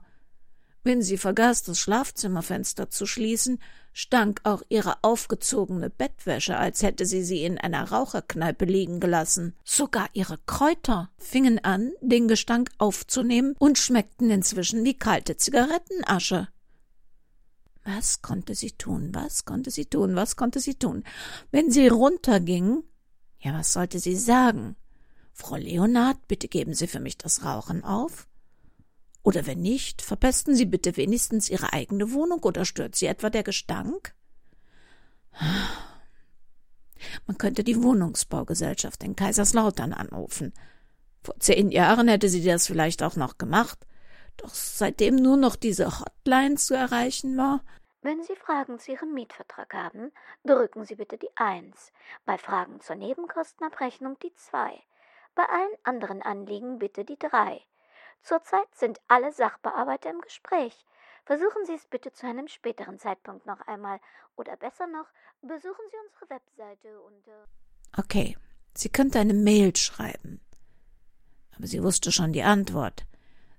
[0.87, 3.59] Wenn sie vergaß, das Schlafzimmerfenster zu schließen,
[3.91, 9.53] stank auch ihre aufgezogene Bettwäsche, als hätte sie sie in einer Raucherkneipe liegen gelassen.
[9.65, 16.47] Sogar ihre Kräuter fingen an, den Gestank aufzunehmen und schmeckten inzwischen wie kalte Zigarettenasche.
[17.83, 19.09] Was konnte sie tun?
[19.11, 20.15] Was konnte sie tun?
[20.15, 21.03] Was konnte sie tun?
[21.51, 22.81] Wenn sie runterging,
[23.39, 24.77] ja, was sollte sie sagen?
[25.33, 28.26] Frau Leonard, bitte geben Sie für mich das Rauchen auf.
[29.27, 33.43] Oder wenn nicht, verpesten Sie bitte wenigstens Ihre eigene Wohnung oder stört Sie etwa der
[33.43, 34.15] Gestank?
[37.25, 40.53] Man könnte die Wohnungsbaugesellschaft in Kaiserslautern anrufen.
[41.25, 43.85] Vor zehn Jahren hätte sie das vielleicht auch noch gemacht,
[44.37, 47.65] doch seitdem nur noch diese Hotline zu erreichen war.
[48.01, 50.13] Wenn Sie Fragen zu Ihrem Mietvertrag haben,
[50.45, 51.91] drücken Sie bitte die Eins.
[52.25, 54.81] Bei Fragen zur Nebenkostenabrechnung die Zwei.
[55.35, 57.61] Bei allen anderen Anliegen bitte die Drei.
[58.21, 60.85] Zurzeit sind alle Sachbearbeiter im Gespräch.
[61.25, 63.99] Versuchen Sie es bitte zu einem späteren Zeitpunkt noch einmal.
[64.35, 65.07] Oder besser noch,
[65.41, 67.47] besuchen Sie unsere Webseite unter.
[67.97, 68.37] Okay,
[68.73, 70.39] sie könnte eine Mail schreiben.
[71.55, 73.05] Aber sie wusste schon die Antwort.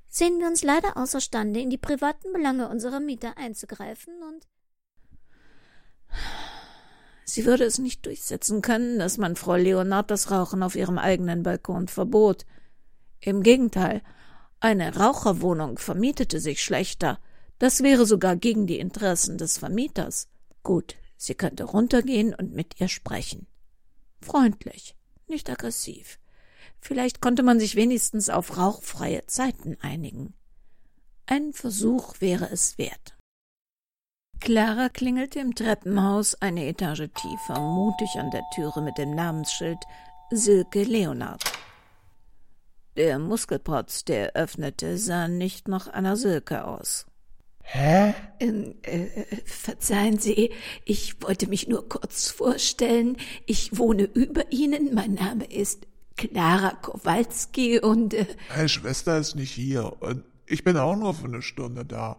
[0.09, 4.47] Sehen wir uns leider außerstande, in die privaten Belange unserer Mieter einzugreifen und.
[7.25, 11.43] Sie würde es nicht durchsetzen können, dass man Frau Leonard das Rauchen auf ihrem eigenen
[11.43, 12.47] Balkon verbot.
[13.21, 14.03] Im Gegenteil,
[14.61, 17.21] eine Raucherwohnung vermietete sich schlechter.
[17.59, 20.29] Das wäre sogar gegen die Interessen des Vermieters.
[20.63, 23.47] Gut, sie könnte runtergehen und mit ihr sprechen.
[24.21, 24.97] Freundlich,
[25.29, 26.19] nicht aggressiv.
[26.81, 30.35] Vielleicht konnte man sich wenigstens auf rauchfreie Zeiten einigen.
[31.27, 33.17] Ein Versuch wäre es wert.
[34.41, 39.79] Clara klingelte im Treppenhaus eine Etage tiefer mutig an der Türe mit dem Namensschild
[40.31, 41.48] Silke Leonard.
[42.99, 47.07] Der Muskelprotz, der öffnete, sah nicht nach einer Silke aus.
[47.63, 48.13] Hä?
[48.41, 49.07] Ähm, äh,
[49.45, 50.51] verzeihen Sie,
[50.85, 53.17] ich wollte mich nur kurz vorstellen.
[53.47, 54.95] Ich wohne über Ihnen.
[54.95, 58.15] Mein Name ist Clara Kowalski und.
[58.15, 62.17] Äh, Meine Schwester ist nicht hier und ich bin auch nur für eine Stunde da.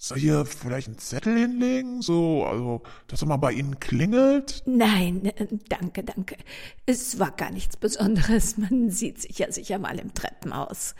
[0.00, 2.02] Soll hier vielleicht einen Zettel hinlegen?
[2.02, 4.62] So, also, dass er mal bei Ihnen klingelt?
[4.64, 6.36] Nein, äh, danke, danke.
[6.86, 8.56] Es war gar nichts Besonderes.
[8.58, 10.94] Man sieht sich ja sicher mal im Treppenhaus.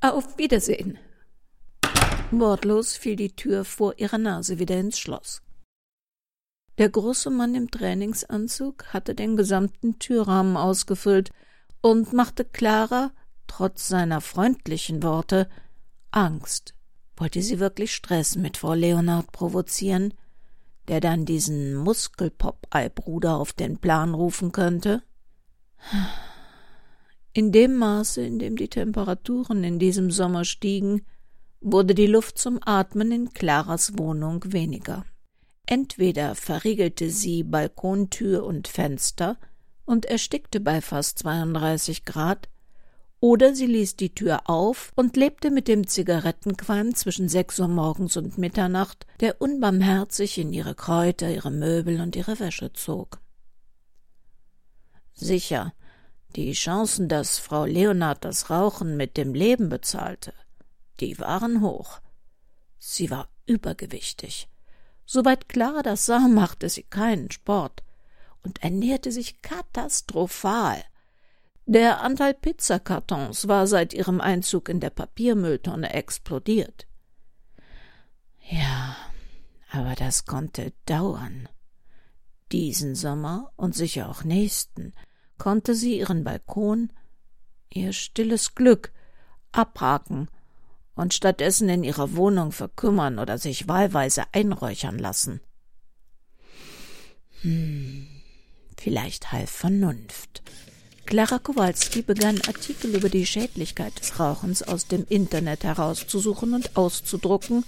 [0.00, 0.96] Auf Wiedersehen.
[2.30, 5.42] Wortlos fiel die Tür vor ihrer Nase wieder ins Schloss.
[6.78, 11.30] Der große Mann im Trainingsanzug hatte den gesamten Türrahmen ausgefüllt
[11.80, 13.10] und machte Clara,
[13.48, 15.48] trotz seiner freundlichen Worte,
[16.12, 16.75] Angst.
[17.16, 20.14] Wollte sie wirklich Stress mit Frau Leonard provozieren,
[20.88, 25.02] der dann diesen Muskelpop-Albruder auf den Plan rufen könnte?
[27.32, 31.02] In dem Maße, in dem die Temperaturen in diesem Sommer stiegen,
[31.60, 35.04] wurde die Luft zum Atmen in Claras Wohnung weniger.
[35.66, 39.36] Entweder verriegelte sie Balkontür und Fenster
[39.84, 42.48] und erstickte bei fast 32 Grad,
[43.20, 48.16] oder sie ließ die Tür auf und lebte mit dem Zigarettenqualm zwischen sechs Uhr morgens
[48.16, 53.20] und Mitternacht, der unbarmherzig in ihre Kräuter, ihre Möbel und ihre Wäsche zog.
[55.14, 55.72] Sicher,
[56.36, 60.34] die Chancen, dass Frau Leonard das Rauchen mit dem Leben bezahlte,
[61.00, 62.00] die waren hoch.
[62.78, 64.48] Sie war übergewichtig.
[65.06, 67.82] Soweit Clara das sah, machte sie keinen Sport
[68.42, 70.84] und ernährte sich katastrophal.
[71.68, 76.86] Der Anteil Pizzakartons war seit ihrem Einzug in der Papiermülltonne explodiert.
[78.48, 78.96] Ja,
[79.72, 81.48] aber das konnte dauern.
[82.52, 84.92] Diesen Sommer und sicher auch nächsten
[85.38, 86.92] konnte sie ihren Balkon,
[87.68, 88.92] ihr stilles Glück,
[89.50, 90.28] abhaken
[90.94, 95.40] und stattdessen in ihrer Wohnung verkümmern oder sich wahlweise einräuchern lassen.
[97.42, 98.06] Hm,
[98.76, 100.44] vielleicht half Vernunft.
[101.06, 107.64] Clara Kowalski begann Artikel über die Schädlichkeit des Rauchens aus dem Internet herauszusuchen und auszudrucken,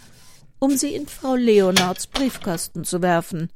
[0.59, 3.51] um sie in Frau Leonards Briefkasten zu werfen.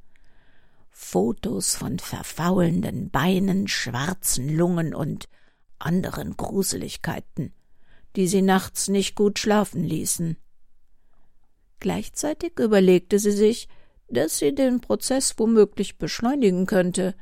[0.92, 5.28] Fotos von verfaulenden Beinen, schwarzen Lungen und
[5.80, 7.52] anderen Gruseligkeiten,
[8.14, 10.36] die sie nachts nicht gut schlafen ließen.
[11.80, 13.68] Gleichzeitig überlegte sie sich,
[14.08, 17.16] dass sie den Prozess womöglich beschleunigen könnte,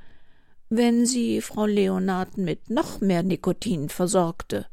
[0.71, 4.67] wenn sie Frau Leonard mit noch mehr Nikotin versorgte.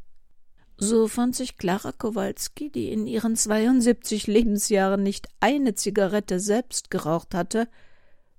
[0.78, 7.34] So fand sich Clara Kowalski, die in ihren 72 Lebensjahren nicht eine Zigarette selbst geraucht
[7.34, 7.68] hatte,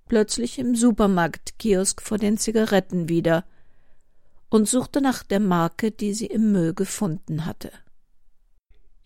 [0.06, 3.44] plötzlich im Supermarktkiosk vor den Zigaretten wieder
[4.50, 7.72] und suchte nach der Marke, die sie im Müll gefunden hatte.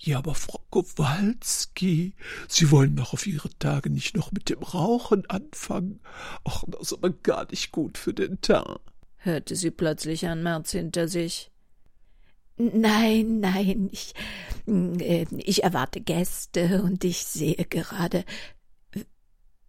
[0.05, 2.15] Ja, aber Frau Kowalski,
[2.49, 6.01] Sie wollen doch auf Ihre Tage nicht noch mit dem Rauchen anfangen.
[6.43, 8.81] Ach, das ist aber gar nicht gut für den Teint.
[9.19, 11.53] hörte sie plötzlich an Merz hinter sich.
[12.57, 14.15] Nein, nein, ich,
[14.67, 18.25] äh, ich erwarte Gäste und ich sehe gerade.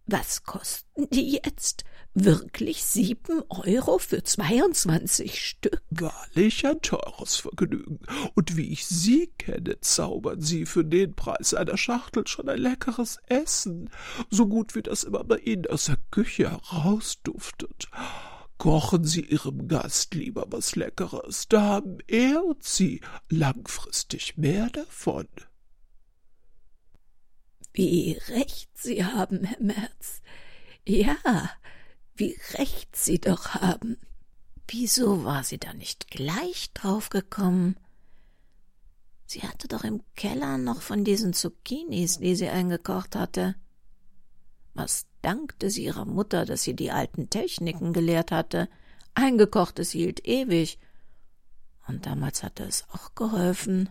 [0.06, 1.84] Was kosten die jetzt?
[2.16, 5.82] Wirklich sieben Euro für zweiundzwanzig Stück?
[5.90, 7.98] Wahrlich ein teures Vergnügen.
[8.36, 13.18] Und wie ich Sie kenne, zaubern Sie für den Preis einer Schachtel schon ein leckeres
[13.26, 13.90] Essen,
[14.30, 17.88] so gut wie das immer bei Ihnen aus der Küche herausduftet.
[18.58, 25.26] Kochen Sie Ihrem Gast lieber was Leckeres, da haben er und Sie langfristig mehr davon.
[27.72, 30.22] Wie recht Sie haben, Herr Merz.
[30.86, 31.16] Ja,
[32.16, 33.96] wie recht Sie doch haben.
[34.68, 37.76] Wieso war sie da nicht gleich drauf gekommen?
[39.26, 43.56] Sie hatte doch im Keller noch von diesen Zucchinis, die sie eingekocht hatte.
[44.74, 48.68] Was dankte sie ihrer Mutter, dass sie die alten Techniken gelehrt hatte.
[49.14, 50.78] Eingekochtes hielt ewig.
[51.88, 53.88] Und damals hatte es auch geholfen.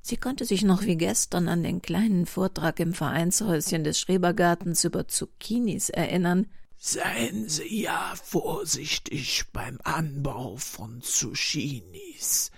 [0.00, 5.08] Sie konnte sich noch wie gestern an den kleinen Vortrag im Vereinshäuschen des Schrebergartens über
[5.08, 6.46] Zucchinis erinnern.
[6.78, 12.50] Seien Sie ja vorsichtig beim Anbau von Zucchinis.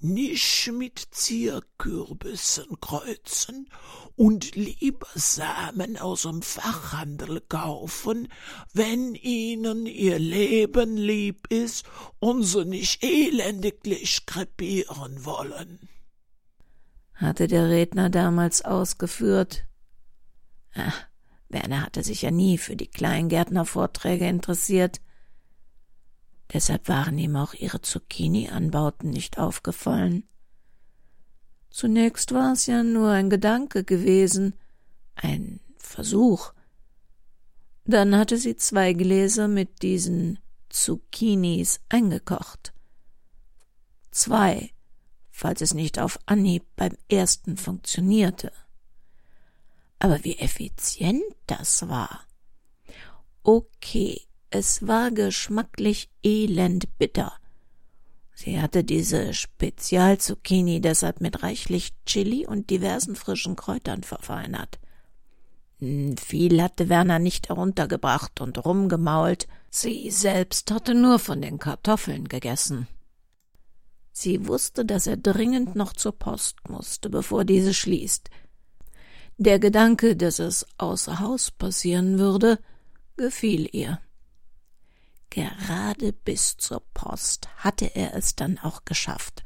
[0.00, 3.68] Nicht mit Zierkürbissen kreuzen
[4.14, 8.28] und lieber Samen aus dem Fachhandel kaufen,
[8.72, 11.84] wenn Ihnen Ihr Leben lieb ist
[12.20, 15.88] und Sie nicht elendiglich krepieren wollen
[17.18, 19.64] hatte der Redner damals ausgeführt.
[20.74, 21.07] Ach,
[21.48, 25.00] Werner hatte sich ja nie für die Kleingärtnervorträge interessiert.
[26.52, 30.24] Deshalb waren ihm auch ihre Zucchini-Anbauten nicht aufgefallen.
[31.70, 34.54] Zunächst war es ja nur ein Gedanke gewesen,
[35.14, 36.52] ein Versuch.
[37.84, 42.72] Dann hatte sie zwei Gläser mit diesen Zucchinis eingekocht.
[44.10, 44.72] Zwei
[45.38, 48.50] falls es nicht auf Anhieb beim ersten funktionierte.
[49.98, 52.20] Aber wie effizient das war.
[53.42, 57.32] Okay, es war geschmacklich elend bitter.
[58.34, 64.78] Sie hatte diese Spezialzucchini deshalb mit reichlich Chili und diversen frischen Kräutern verfeinert.
[65.80, 72.28] Hm, viel hatte Werner nicht heruntergebracht und rumgemault, sie selbst hatte nur von den Kartoffeln
[72.28, 72.86] gegessen.
[74.12, 78.30] Sie wusste, dass er dringend noch zur Post musste, bevor diese schließt.
[79.38, 82.58] Der Gedanke, dass es außer Haus passieren würde,
[83.16, 84.00] gefiel ihr.
[85.30, 89.44] Gerade bis zur Post hatte er es dann auch geschafft.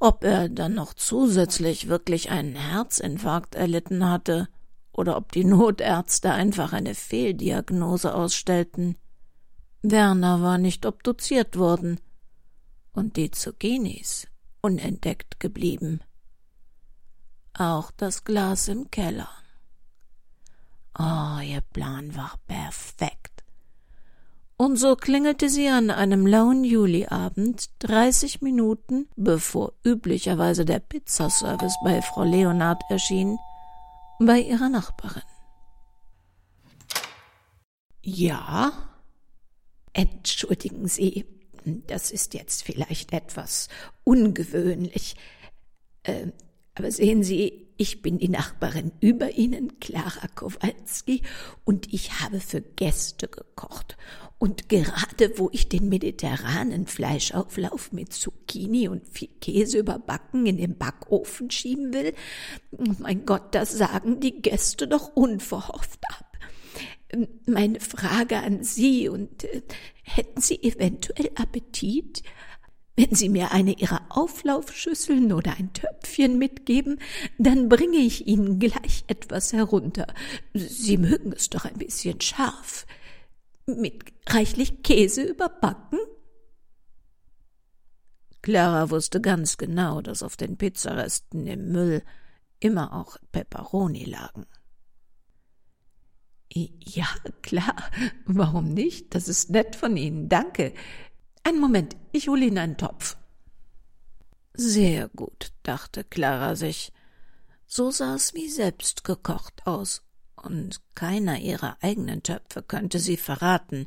[0.00, 4.48] Ob er dann noch zusätzlich wirklich einen Herzinfarkt erlitten hatte
[4.92, 8.96] oder ob die Notärzte einfach eine Fehldiagnose ausstellten.
[9.82, 12.00] Werner war nicht obduziert worden,
[12.92, 14.26] und die Zucchinis
[14.62, 16.00] unentdeckt geblieben.
[17.58, 19.30] Auch das Glas im Keller.
[20.98, 23.44] Oh, ihr Plan war perfekt.
[24.58, 32.00] Und so klingelte sie an einem lauen Juliabend, dreißig Minuten bevor üblicherweise der Pizzaservice bei
[32.02, 33.38] Frau Leonard erschien,
[34.18, 35.22] bei ihrer Nachbarin.
[38.02, 38.72] Ja?
[39.92, 41.26] Entschuldigen Sie,
[41.86, 43.68] das ist jetzt vielleicht etwas
[44.04, 45.16] ungewöhnlich.
[46.02, 46.28] Äh,
[46.76, 51.22] aber sehen Sie, ich bin die Nachbarin über Ihnen, Klara Kowalski,
[51.64, 53.96] und ich habe für Gäste gekocht.
[54.38, 60.76] Und gerade wo ich den mediterranen Fleischauflauf mit Zucchini und viel Käse überbacken in den
[60.76, 62.12] Backofen schieben will,
[62.98, 66.26] mein Gott, das sagen die Gäste doch unverhofft ab.
[67.46, 69.62] Meine Frage an Sie und äh,
[70.02, 72.22] hätten Sie eventuell Appetit?
[72.96, 76.98] Wenn Sie mir eine Ihrer Auflaufschüsseln oder ein Töpfchen mitgeben,
[77.36, 80.06] dann bringe ich Ihnen gleich etwas herunter.
[80.54, 82.86] Sie mögen es doch ein bisschen scharf.
[83.66, 85.98] Mit reichlich Käse überbacken?
[88.40, 92.02] Clara wusste ganz genau, dass auf den Pizzaresten im Müll
[92.60, 94.46] immer auch Peperoni lagen.
[96.48, 97.08] Ja,
[97.42, 97.76] klar.
[98.24, 99.14] Warum nicht?
[99.14, 100.28] Das ist nett von Ihnen.
[100.28, 100.72] Danke.
[101.46, 103.16] Einen Moment, ich hole Ihnen einen Topf.
[104.54, 106.92] Sehr gut, dachte Clara sich.
[107.68, 110.02] So sah es wie selbst gekocht aus,
[110.34, 113.86] und keiner ihrer eigenen Töpfe könnte sie verraten,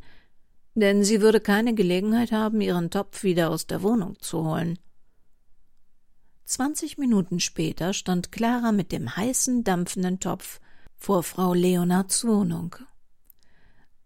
[0.74, 4.80] denn sie würde keine Gelegenheit haben, ihren Topf wieder aus der Wohnung zu holen.
[6.46, 10.62] Zwanzig Minuten später stand Clara mit dem heißen, dampfenden Topf
[10.96, 12.78] vor Frau Leonards Wohnung.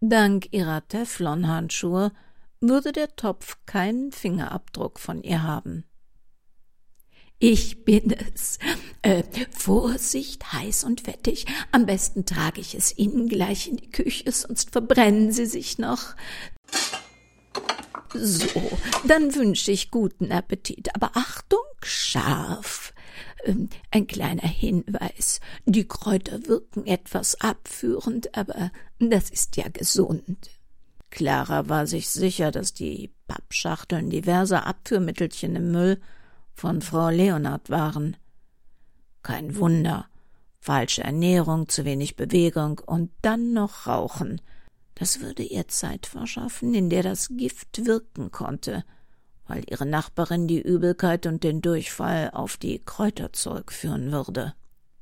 [0.00, 2.10] Dank ihrer Teflonhandschuhe
[2.68, 5.84] würde der Topf keinen Fingerabdruck von ihr haben.
[7.38, 8.58] Ich bin es.
[9.02, 11.46] Äh, Vorsicht, heiß und fettig.
[11.72, 16.14] Am besten trage ich es Ihnen gleich in die Küche, sonst verbrennen Sie sich noch.
[18.14, 18.48] So,
[19.06, 22.94] dann wünsche ich guten Appetit, aber Achtung, scharf.
[23.44, 25.40] Ähm, ein kleiner Hinweis.
[25.66, 30.48] Die Kräuter wirken etwas abführend, aber das ist ja gesund.
[31.14, 36.00] Clara war sich sicher, dass die Pappschachteln diverser Abführmittelchen im Müll
[36.52, 38.16] von Frau Leonard waren.
[39.22, 40.06] Kein Wunder.
[40.60, 44.40] Falsche Ernährung, zu wenig Bewegung und dann noch Rauchen.
[44.94, 48.84] Das würde ihr Zeit verschaffen, in der das Gift wirken konnte
[49.46, 54.54] weil ihre Nachbarin die Übelkeit und den Durchfall auf die Kräuter zurückführen würde.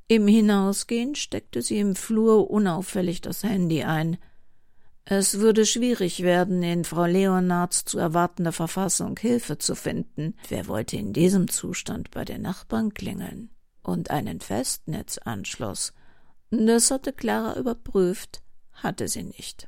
[0.07, 4.17] Im Hinausgehen steckte sie im Flur unauffällig das Handy ein.
[5.05, 10.35] Es würde schwierig werden, in Frau Leonards zu erwartender Verfassung Hilfe zu finden.
[10.47, 13.49] Wer wollte in diesem Zustand bei den Nachbarn klingeln?
[13.81, 15.93] Und einen Festnetzanschluss.
[16.51, 18.41] Das hatte Clara überprüft,
[18.71, 19.67] hatte sie nicht.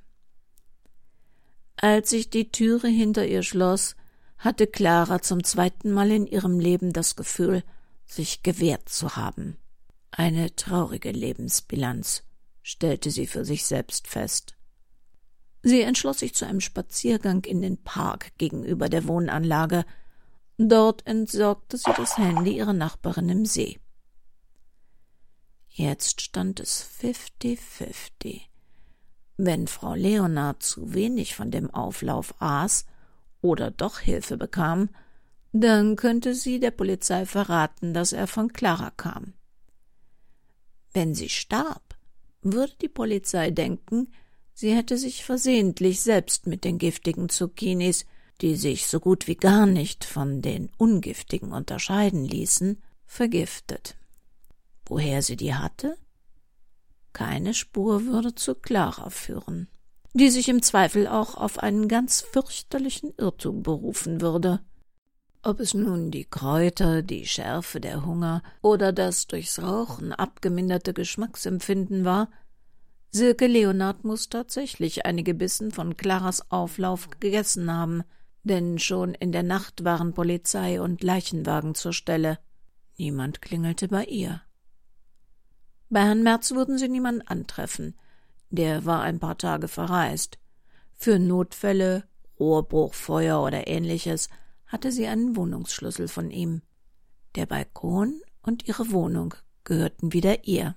[1.75, 3.97] Als sich die Türe hinter ihr schloss,
[4.37, 7.63] hatte Clara zum zweiten Mal in ihrem Leben das Gefühl,
[8.05, 9.57] sich gewehrt zu haben.
[10.11, 12.23] Eine traurige Lebensbilanz,
[12.61, 14.54] stellte sie für sich selbst fest.
[15.67, 19.83] Sie entschloss sich zu einem Spaziergang in den Park gegenüber der Wohnanlage.
[20.59, 23.79] Dort entsorgte sie das Handy ihrer Nachbarin im See.
[25.69, 28.43] Jetzt stand es fifty-fifty.
[29.37, 32.85] Wenn Frau Leonard zu wenig von dem Auflauf aß
[33.41, 34.89] oder doch Hilfe bekam,
[35.51, 39.33] dann könnte sie der Polizei verraten, dass er von Clara kam.
[40.93, 41.97] Wenn sie starb,
[42.43, 44.11] würde die Polizei denken,
[44.55, 48.05] sie hätte sich versehentlich selbst mit den giftigen Zucchinis,
[48.41, 53.95] die sich so gut wie gar nicht von den ungiftigen unterscheiden ließen, vergiftet.
[54.87, 55.97] Woher sie die hatte?
[57.13, 59.67] Keine Spur würde zu Clara führen,
[60.13, 64.61] die sich im Zweifel auch auf einen ganz fürchterlichen Irrtum berufen würde.
[65.41, 72.03] Ob es nun die Kräuter, die Schärfe der Hunger oder das durchs Rauchen abgeminderte Geschmacksempfinden
[72.03, 72.29] war,
[73.15, 78.03] Silke Leonard muss tatsächlich einige Bissen von Claras Auflauf gegessen haben,
[78.43, 82.39] denn schon in der Nacht waren Polizei und Leichenwagen zur Stelle.
[82.97, 84.41] Niemand klingelte bei ihr.
[85.89, 87.95] Bei Herrn Merz würden sie niemanden antreffen.
[88.49, 90.37] Der war ein paar Tage verreist.
[90.97, 92.03] Für Notfälle,
[92.37, 94.27] Rohrbruch, Feuer oder ähnliches
[94.65, 96.63] hatte sie einen Wohnungsschlüssel von ihm.
[97.35, 100.75] Der Balkon und ihre Wohnung gehörten wieder ihr.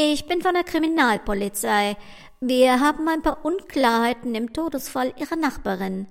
[0.00, 1.96] Ich bin von der Kriminalpolizei.
[2.40, 6.06] Wir haben ein paar Unklarheiten im Todesfall Ihrer Nachbarin.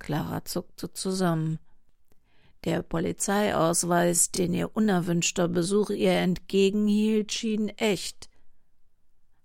[0.00, 1.60] Clara zuckte zusammen.
[2.64, 8.28] Der Polizeiausweis, den ihr unerwünschter Besuch ihr entgegenhielt, schien echt.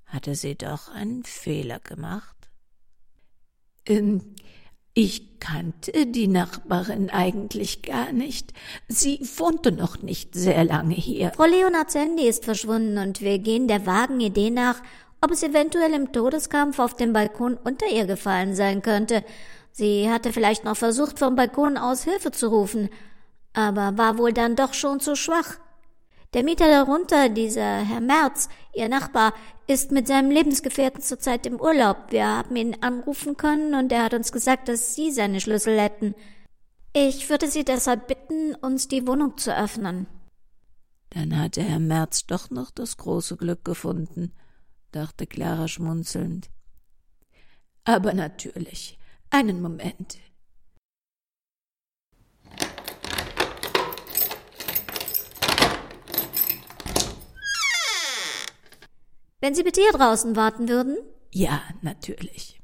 [0.08, 2.50] Hatte sie doch einen Fehler gemacht?
[3.86, 4.34] Ähm,
[4.98, 8.54] ich kannte die Nachbarin eigentlich gar nicht.
[8.88, 11.34] Sie wohnte noch nicht sehr lange hier.
[11.36, 14.82] Frau Leonards Handy ist verschwunden und wir gehen der vagen Idee nach,
[15.20, 19.24] ob es eventuell im Todeskampf auf dem Balkon unter ihr gefallen sein könnte.
[19.72, 22.90] Sie hatte vielleicht noch versucht, vom Balkon aus Hilfe zu rufen,
[23.54, 25.58] aber war wohl dann doch schon zu schwach.
[26.36, 29.34] Der Mieter darunter, dieser Herr Merz, Ihr Nachbar,
[29.68, 32.08] ist mit seinem Lebensgefährten zurzeit im Urlaub.
[32.10, 36.14] Wir haben ihn anrufen können und er hat uns gesagt, dass Sie seine Schlüssel hätten.
[36.92, 40.08] Ich würde Sie deshalb bitten, uns die Wohnung zu öffnen.
[41.12, 44.34] Dann hatte Herr Merz doch noch das große Glück gefunden,
[44.92, 46.50] dachte Clara schmunzelnd.
[47.86, 49.00] Aber natürlich.
[49.30, 50.18] Einen Moment.
[59.42, 60.98] Wenn Sie bitte hier draußen warten würden?
[61.32, 62.62] Ja, natürlich.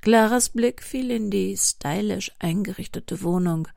[0.00, 3.68] Claras Blick fiel in die stylisch eingerichtete Wohnung.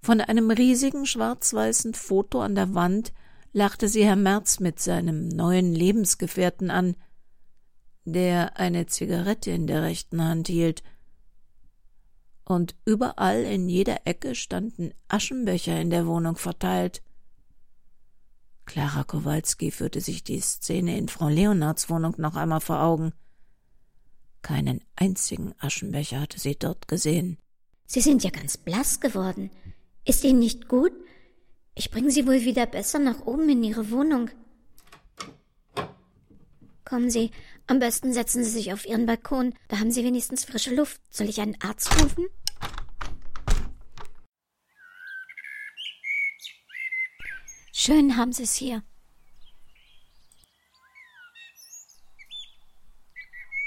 [0.00, 3.12] Von einem riesigen schwarz-weißen Foto an der Wand
[3.52, 6.96] lachte sie Herr Merz mit seinem neuen Lebensgefährten an,
[8.04, 10.82] der eine Zigarette in der rechten Hand hielt–
[12.46, 17.02] und überall in jeder Ecke standen Aschenbecher in der Wohnung verteilt.
[18.66, 23.12] Clara Kowalski führte sich die Szene in Frau Leonards Wohnung noch einmal vor Augen.
[24.42, 27.38] Keinen einzigen Aschenbecher hatte sie dort gesehen.
[27.86, 29.50] Sie sind ja ganz blass geworden.
[30.04, 30.92] Ist Ihnen nicht gut?
[31.74, 34.30] Ich bringe Sie wohl wieder besser nach oben in Ihre Wohnung.
[36.84, 37.30] Kommen Sie,
[37.66, 39.54] am besten setzen Sie sich auf Ihren Balkon.
[39.68, 41.00] Da haben Sie wenigstens frische Luft.
[41.10, 42.26] Soll ich einen Arzt rufen?
[47.78, 48.82] Schön haben Sie es hier.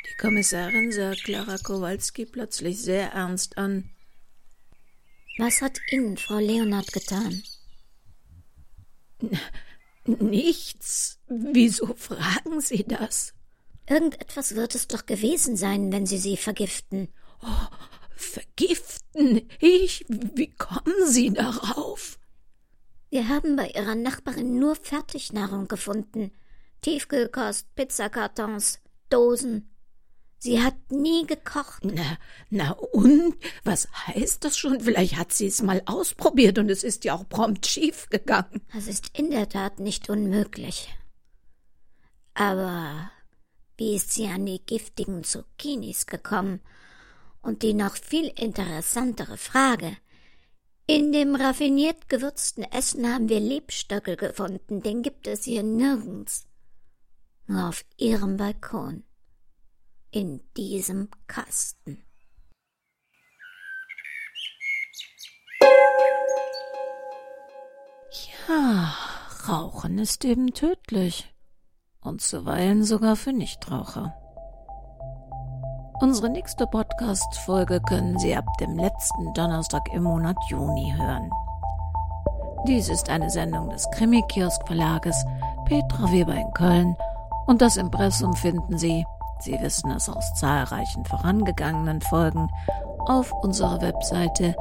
[0.07, 3.91] Die Kommissarin sah Klara Kowalski plötzlich sehr ernst an.
[5.37, 7.43] Was hat Ihnen Frau Leonard getan?
[10.05, 11.19] Nichts.
[11.27, 13.35] Wieso fragen Sie das?
[13.87, 17.09] Irgendetwas wird es doch gewesen sein, wenn Sie sie vergiften.
[17.43, 17.67] Oh,
[18.15, 19.47] vergiften?
[19.59, 20.03] Ich?
[20.07, 22.18] Wie kommen Sie darauf?
[23.09, 26.31] Wir haben bei ihrer Nachbarin nur Fertignahrung gefunden.
[26.81, 28.79] Tiefkühlkost, Pizzakartons,
[29.09, 29.75] Dosen.
[30.37, 31.83] Sie hat nie gekocht.
[31.83, 32.17] Na,
[32.49, 33.35] na und?
[33.65, 34.79] Was heißt das schon?
[34.79, 38.61] Vielleicht hat sie es mal ausprobiert und es ist ja auch prompt schief gegangen.
[38.73, 40.95] Das ist in der Tat nicht unmöglich.
[42.35, 43.11] Aber
[43.75, 46.61] wie ist sie an die giftigen Zucchinis gekommen?
[47.41, 49.97] Und die noch viel interessantere Frage.
[50.89, 56.47] In dem raffiniert gewürzten Essen haben wir Lebstöckel gefunden, den gibt es hier nirgends.
[57.45, 59.03] Nur auf ihrem Balkon
[60.09, 62.03] in diesem Kasten.
[68.47, 68.95] Ja,
[69.47, 71.31] Rauchen ist eben tödlich.
[72.01, 74.19] Und zuweilen sogar für Nichtraucher.
[76.01, 81.29] Unsere nächste Podcast-Folge können Sie ab dem letzten Donnerstag im Monat Juni hören.
[82.67, 85.25] Dies ist eine Sendung des Krimi-Kiosk-Verlages
[85.65, 86.95] Petra Weber in Köln
[87.47, 89.05] und das Impressum finden Sie
[89.39, 92.49] Sie wissen es aus zahlreichen vorangegangenen Folgen
[93.07, 94.53] auf unserer Webseite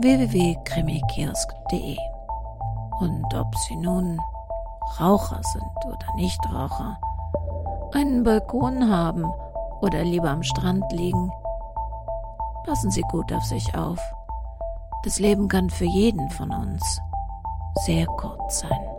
[0.00, 1.96] www.krimikiosk.de.
[2.98, 4.20] Und ob Sie nun
[5.00, 6.98] Raucher sind oder Nichtraucher,
[7.92, 9.32] einen Balkon haben
[9.80, 11.30] oder lieber am Strand liegen,
[12.64, 13.98] passen Sie gut auf sich auf.
[15.04, 17.00] Das Leben kann für jeden von uns
[17.84, 18.95] sehr kurz sein.